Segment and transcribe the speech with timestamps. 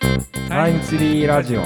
[0.00, 1.62] タイムツリーラジオ。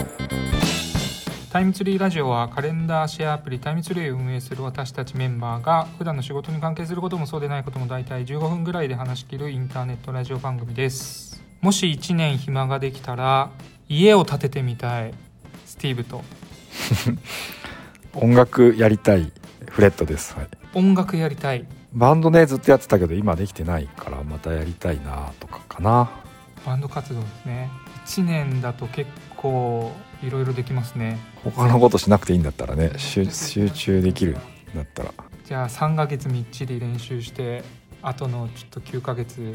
[1.51, 11.43] タイムツリーラジオはカレンダーシェアアプリタイムツリーを運営する私たちメンバーが普段の仕事に関係することもそうでないことも大体15分ぐらいで話し切るインターネットラジオ番組です。
[11.61, 13.51] もし1年暇ができたら
[13.89, 15.15] 家を建ててみたい
[15.65, 16.25] スティーブと。
[18.15, 19.33] 音楽やりたい
[19.71, 21.65] フレットです、はい、音楽やりたい。
[21.93, 26.11] バンドねずっとやってたけど今できてないからまたやりたいなとかかな。
[26.67, 27.71] バンド活動ですね
[28.05, 31.19] 1年だと結構いろいろできますね。
[31.43, 34.35] 他のことしなくていいんだったらね集集中できるん
[34.75, 35.13] だったら。
[35.45, 37.63] じゃあ3ヶ月みっちり練習して
[38.03, 39.55] あとのちょっと9ヶ月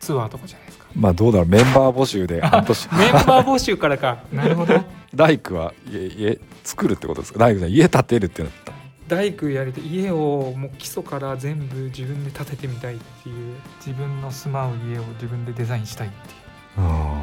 [0.00, 0.86] ツアーとかじゃないですか。
[0.94, 2.88] まあどうだろうメンバー募集で半年。
[2.92, 4.18] メンバー募集からか。
[4.32, 4.80] なるほど。
[5.14, 7.38] 大工は家家作るってことですか？
[7.38, 8.72] 大工さん家建てるってなった。
[9.08, 9.86] 大工やりたい。
[9.86, 16.34] 家をもう基礎から全部自分で建ててみたいっていう自分の住まう家を自分でデザインしたいっていう。
[16.76, 17.17] あー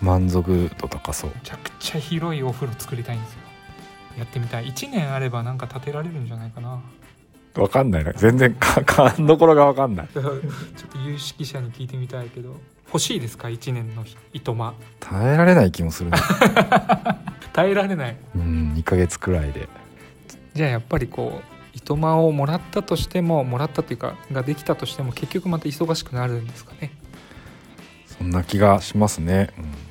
[0.00, 1.30] 満足度高そう。
[1.34, 3.38] めちゃくちゃ広いお風呂作りたいんですよ。
[4.18, 4.66] やってみたい。
[4.66, 6.80] 1年あればなんか建てられるんじゃないかな。
[7.56, 10.08] わかんないな全然か 勘どころがわかんない。
[10.14, 10.32] ちょっ
[10.90, 12.60] と有識者に聞いてみたいけど。
[12.86, 14.74] 欲しいですか？1年のいとま。
[15.00, 16.18] 耐えられない気もするな
[17.52, 18.16] 耐えられない。
[18.34, 19.68] うん2ヶ月くらいで。
[20.54, 21.42] じゃあやっぱりこ
[21.74, 26.92] ういとまをもらったとしてももらったっていうかができたとしても結局また忙しくなるんですかね。
[28.06, 29.87] そんな気がしますね、うん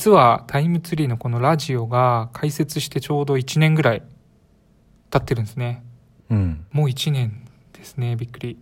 [0.00, 4.02] 実はタイムツリーのこのラジオが開設してちょうど1年ぐらい
[5.10, 5.84] 経ってるんですね。
[6.30, 8.58] うん、もう1年ですねびっくり。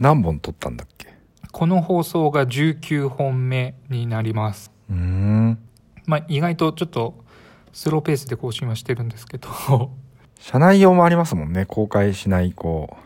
[0.00, 1.14] 何本撮ったんだっけ？
[1.52, 4.72] この放送が19本目になります。
[4.90, 5.58] うーん。
[6.06, 7.14] まあ意外とちょっと
[7.72, 9.50] スローペースで更新はしてるんですけど。
[10.40, 11.64] 社内用もありますもんね。
[11.64, 12.96] 公開しないこ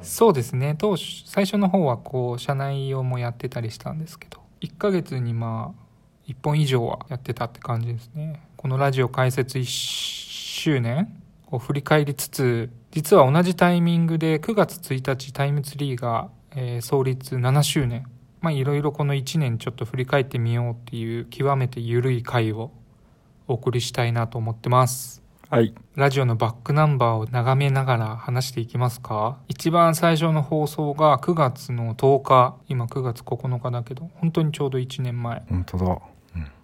[0.00, 0.74] そうですね。
[0.78, 4.40] 当初最初の方はこう社内用もやってたりしたんですけど。
[4.62, 5.85] 1ヶ月にまあ
[6.28, 8.42] 1本以上はやってたって感じですね。
[8.56, 11.08] このラジオ開設1周年
[11.48, 18.06] を振り返りつつ実は同じタイミングで9月1日タイムツリーが、えー創立7周年。
[18.40, 22.70] まあいろいろこの1年ちょっと振り返ってみようっていう極めて緩い回を
[23.48, 25.22] お送りしたいなと思ってます。
[25.50, 25.74] うはい。
[25.94, 29.38] ラジオのバックナンバーを眺めながら話していきますか？
[29.48, 32.56] 一番最初の放送が9月の10日。
[32.68, 35.44] 今9月9日だけど本当にちょうど1年前。
[35.48, 35.98] 本当だ、うん、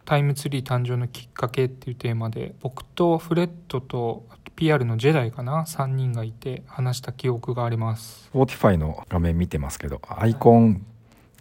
[0.04, 4.26] タイムツリー誕生のきっかけっていうテーマで僕とフレットと
[4.56, 8.30] PR のジェダイかな3人がいて話した記憶があります。
[8.34, 10.84] Spotify の画面見てますけどアイコン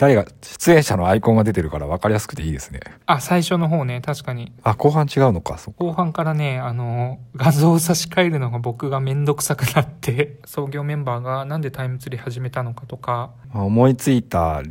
[0.01, 2.79] 誰が出演者のアイコンが出てるから分かりやすくていいですね。
[3.05, 4.51] あ最初の方ね確かに。
[4.63, 5.83] あ後半違うのかそっか。
[5.83, 13.29] 後半からねあの画像を差し替えるのが僕がめんどくさくなって創業メンバーがなんでタイムツリー始めたのかとか。
[13.53, 14.63] まあ思いついた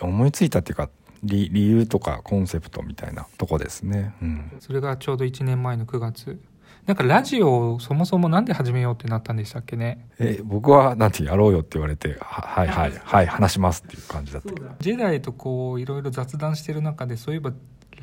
[0.00, 0.88] 思いついたっていうか
[1.26, 4.14] 理理由とかコンセプトみたいなとこですね。
[4.22, 4.52] うん。
[4.60, 6.40] それがちょうど1年前の9月。
[6.86, 10.06] なんかラジオをそもそもなんで始めようってなったんでしたっけね？
[10.20, 14.52] え僕はなんてやろうよって言われてははいはいはい話しますっていう感じだった。
[14.52, 17.52] けどジェダイとこういろいろ雑談してる中でそういえば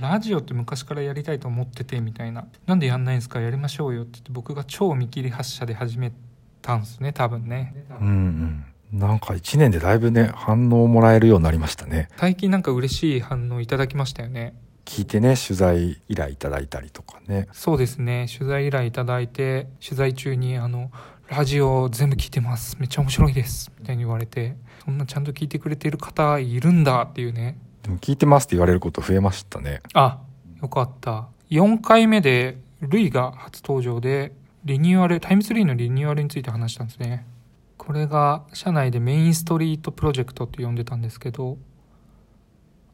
[0.02, 2.46] ラジオって昔からやりたいと思っててみたいな。
[2.66, 3.40] なんでやんないんですか？
[3.40, 6.12] やりましょうよって言って僕が超見切り発車で始め
[6.62, 7.86] たんですね多分ね。
[8.02, 12.10] うんうんなんか1年でだいぶね反応もらえるようになりましたね。
[12.18, 14.56] 最近なんか嬉しい反応いただきましたよね。
[14.86, 17.48] 聞いてね取材依頼いただいたりとかね。
[17.54, 18.28] そうですね。
[18.32, 20.92] 取材依頼いただいて取材中にあの
[21.28, 22.78] 「ラジオ全部聞いてます。
[22.80, 24.56] めっちゃ面白いです」みたいに言われて
[24.86, 27.58] そんなちゃんと聞いてくれてる方いるんだっていうね。
[27.82, 29.82] でも聞いてますって言われること増えましたね。
[29.94, 30.20] あ
[30.62, 31.30] よかった。
[31.50, 34.34] 4回目でルイが初登場で
[34.66, 37.26] リニューアルタイムツリーのリニューアルについて話したんですね
[37.86, 41.58] これが社内でメインストリートプロジェクトって呼んでたんですけど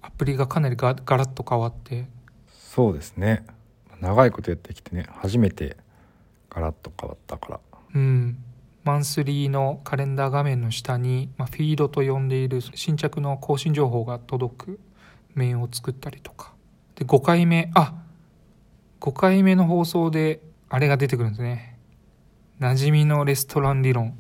[0.01, 2.07] アプリがかなりガガラッと変わって。
[2.49, 3.45] そうですね。
[3.99, 5.77] 長いことやってきてね初めて
[6.49, 7.59] ガラッと変わったから。
[7.95, 8.37] うん。
[8.83, 14.79] マンスリーのカレンダー画面の下に、まあ、フィードと呼んでいる新着の更新情報が届く。
[15.35, 16.53] 面を作ったりとか。
[16.95, 17.93] で5回目あ
[18.99, 21.77] 5回目の放送であれが出てくるんですね。
[22.59, 24.17] 馴染みのレストラン理論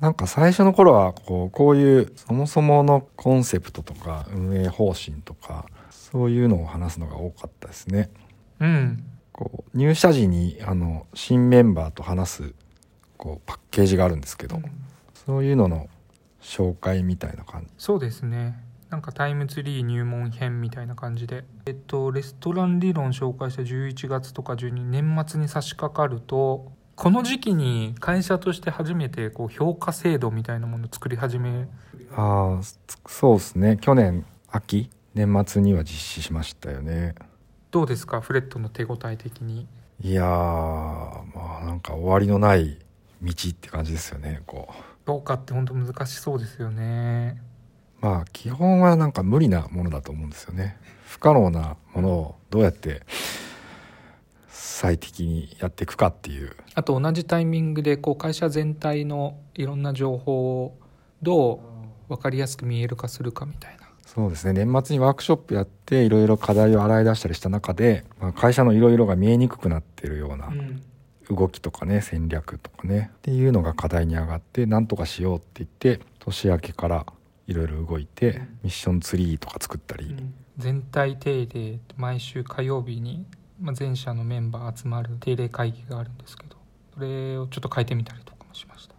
[0.00, 8.10] なんか最初の頃はこうこういうそもそものコンセプトとか運営方針とかそういうのを話すのが多かったですね。
[8.60, 9.04] うん。
[9.32, 12.54] こう入社時にあの新メンバーと話す
[13.16, 14.60] こうパッケージがあるんですけど、
[15.26, 15.88] そういうのの
[16.40, 17.68] 紹介みたいな感じ。
[17.78, 18.58] そうですね。
[18.90, 21.44] なんかタイムツリー入門編みたいな感じで。
[21.66, 31.68] えっとレストラン理論紹介した11月とか12年末に差し掛かるとこの時期に会社として初めてこう評価制度みたいなものを作り始め
[32.16, 32.60] ああ
[33.06, 33.76] そうですね。
[33.78, 37.14] 去年秋年末には実施しましたよね。
[37.70, 38.22] どうですか？
[38.22, 39.66] フレットの手応え的に。
[40.00, 42.78] いやーまあなんか終わりのない
[43.22, 44.74] 道って感じですよねこう。
[45.06, 47.40] 評価って本当難しそうですよね。
[48.00, 50.78] まあ基本はなんか無理なものだと思うんですよね。
[51.04, 53.02] 不可能なものをどうやって
[54.76, 56.54] 最適にやっていくかっていう。
[56.74, 60.78] あと同じタイミングでこう会社全体のいろんな情報を
[61.22, 61.62] ど
[62.10, 63.88] う分かりやすく見える化するかみたいな。
[64.04, 64.52] そうですね。
[64.52, 70.50] 年末にワークショップやっていろいろ課題を洗い出したりした中で、まあ、会社のいろいろが見えにくくなってるような
[71.30, 77.06] 動きとかね戦略とかねっていうのが課題に上がって何とかしようって言って年明けから
[77.46, 80.14] いろいろ動いてミッションツリーとか作ったり、
[80.58, 83.24] 全体定例毎週火曜日に、
[83.60, 86.56] まあ、全社のメンバー集まる定例会議があるんですけど
[86.94, 88.94] それをちょっと変えてみたりとかもしました。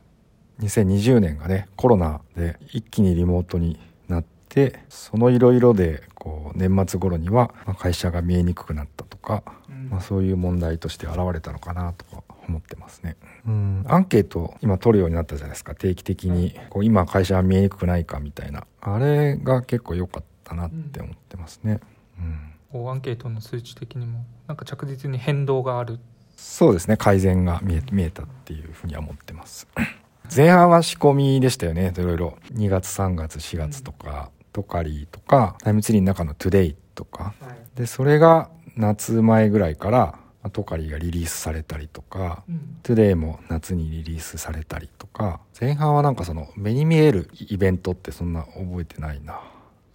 [0.62, 9.44] 2020年がねコロナで一気にリモートになってそのいろいろでこう年末頃にはまあ会社が見えにくくなったとか、
[9.90, 13.18] まあ、そういう問題として現れたのかなとか思ってますね。
[13.46, 13.86] うん。
[13.88, 15.76] アンケート今取るようになったじゃないですか。
[15.76, 18.66] 定期的にこう今会社は見えにくくないかみたいな。
[18.82, 21.80] あれが結構良かったなって思ってますね。
[22.20, 26.00] うんアンケートの数値的にもなんか着実に変動がある。
[26.36, 29.68] そうですね改善が見え見えたっていうふうには思ってます。
[30.36, 31.94] 前半は仕込みでしたよね。
[31.98, 32.38] いろいろ。
[32.54, 37.34] 2月3月4月とか、トカリとかタイムツリーの中のトゥデイとか。
[37.76, 42.44] でそれが夏前ぐらいからまあトカリがリリースされたりとか
[42.84, 45.40] トゥデイも夏にリリースされたりとか。
[45.60, 49.42] 前半はなんかその目に見えるイベントってそんな覚えてないな。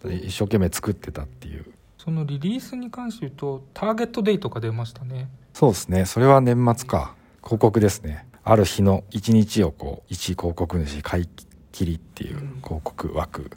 [0.05, 1.67] 一生懸命作ってたっていう
[2.03, 5.29] そのリリースに関して言うとターゲットデイとか出ましたね。
[5.55, 6.05] そうですね。
[6.05, 7.15] それは年末か。
[7.45, 8.27] 広告ですね。
[8.43, 11.29] ある日の一日をこう一広告主買い
[11.71, 13.53] 切りっていう広告枠。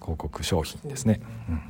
[0.00, 1.20] 広告商品ですね。
[1.48, 1.60] うん。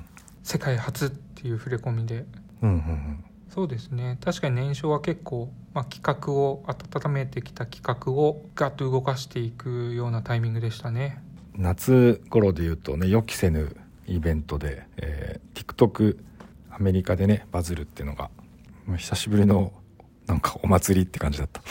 [0.43, 2.25] 世界初っていう触れ込みで。
[2.63, 3.25] うんうんうん。
[3.51, 4.17] そうですね。
[4.25, 11.23] 確かに年初は結構、まあ、企画を温めてきた企画をガッと動かしていくようなタイミングでしたね。
[11.55, 13.77] 夏頃で言うとね予期せぬ
[14.07, 16.19] イベントで、えー TikTok
[16.71, 18.31] アメリカでねバズるっていうのが
[18.87, 19.73] もう久しぶりの
[20.27, 21.63] なんかお祭りって感じだった。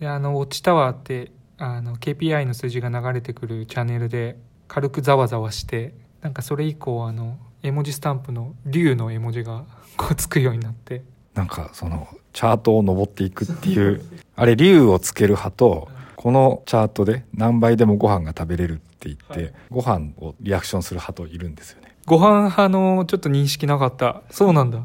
[0.00, 9.64] であのウォッチタワーってあの KPI の数字が流れてくるチャンネルで軽くざわざわしてなんかそれ以降あの絵文字スタンプの竜の絵文字が
[9.96, 11.02] こうつくようになって。
[11.34, 14.02] なんかそのチャートを登っていくっていう
[14.36, 24.22] あれ竜をつける派とこのチャートで何倍でもご飯が食べれるって言って、ご飯をリアクションする派といるんですよねご飯派のちょっと認識なかった。
[24.30, 24.84] そうなんだ。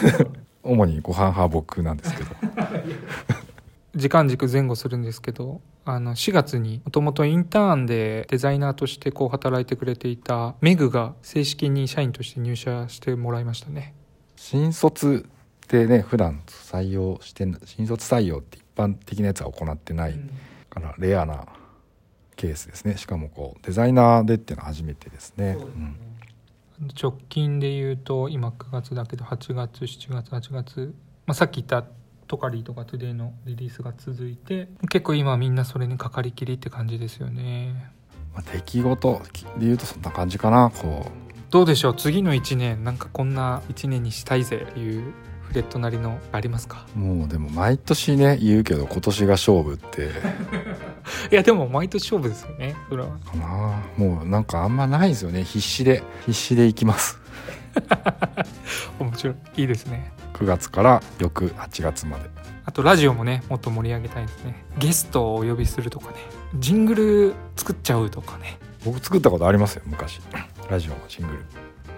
[0.62, 2.30] 主にご飯派は僕なんですけど。
[3.96, 13.94] 時間軸前後するんですけどあの4月にもともとインターンでデザイナーとしてこう働いてくれていたメグが正式に社員として入社してもらいましたね。
[14.36, 20.20] 新卒ってね普段採用してん新卒採用って一般的なやつは行ってない
[20.68, 21.46] からレアな
[22.36, 22.96] ケースですね。
[22.96, 25.56] しかもこうデザイナーでっていうのは初めてですね。
[25.58, 25.96] うん
[27.00, 30.94] 直近で言うと今9月だけど8月7月8月、
[31.26, 31.84] まあ、さっき言った
[32.26, 37.92] トカリとかトゥデイのリリースが続いて結構今みんなそれにかかりきりって感じですよね。
[38.32, 39.22] まあ、出来事
[39.58, 41.10] で言うとそんな感じかなこう。
[41.50, 41.94] どうでしょう？
[41.96, 45.12] 次の1年なんかこんな1年にしたいぜっていう
[45.42, 46.86] フレットなりのありますか？
[46.94, 50.10] もうでも毎年ね言うけど今年が勝負って
[51.32, 53.08] いやでも毎年勝負ですよねそれは。
[53.18, 55.44] かなもうなんかあんまないですよね。
[55.44, 57.18] 必死で必死でいきます。
[58.98, 60.12] 面白いいいですね。
[60.34, 62.28] 9月から翌8月まで。
[62.64, 64.64] あとラジオもねもっと盛り上げたいですね。
[64.78, 66.14] ゲストをお呼びするとかね。
[66.58, 68.58] ジングル作っちゃうとかね。
[68.84, 70.20] 僕作ったことありますよ昔。
[70.68, 71.44] ラジオのジングル。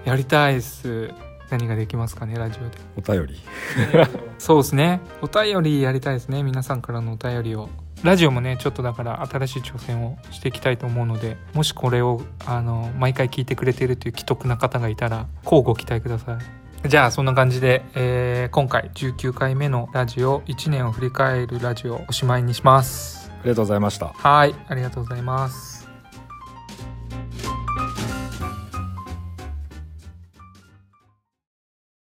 [0.04, 1.10] やりたいです。
[1.50, 2.78] 何ができますかねラジオで。
[2.96, 3.40] お便り。
[4.38, 5.00] そうですね。
[5.20, 6.42] お便りやりたいですね。
[6.42, 7.68] 皆さんからのお便りを
[8.02, 16.38] ラジオもねちょっとだから新しい挑戦をしていきたいと思うのでもしこれをあの毎回聞いてくれているという既得な方がいたら乞うご期待くださ
[16.85, 16.88] い。
[16.88, 23.30] じゃあそんな感じで、えー今回19回目のラジオ1年を振り返るラジオおしまいにします。
[23.30, 24.09] ありがとうございました。
[24.09, 25.72] はいありがとうございます